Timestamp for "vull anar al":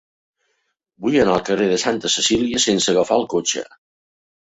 1.03-1.45